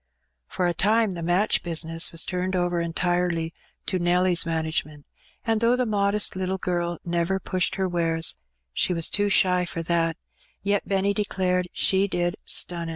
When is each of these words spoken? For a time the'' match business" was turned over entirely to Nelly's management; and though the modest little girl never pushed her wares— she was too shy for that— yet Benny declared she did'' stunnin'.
For 0.47 0.65
a 0.67 0.73
time 0.73 1.13
the'' 1.13 1.21
match 1.37 1.61
business" 1.61 2.11
was 2.11 2.25
turned 2.25 2.55
over 2.55 2.81
entirely 2.81 3.53
to 3.85 3.99
Nelly's 3.99 4.47
management; 4.47 5.05
and 5.45 5.61
though 5.61 5.75
the 5.75 5.85
modest 5.85 6.35
little 6.35 6.57
girl 6.57 6.97
never 7.05 7.39
pushed 7.39 7.75
her 7.75 7.87
wares— 7.87 8.35
she 8.73 8.95
was 8.95 9.11
too 9.11 9.29
shy 9.29 9.63
for 9.63 9.83
that— 9.83 10.17
yet 10.63 10.87
Benny 10.87 11.13
declared 11.13 11.67
she 11.71 12.07
did'' 12.07 12.35
stunnin'. 12.45 12.89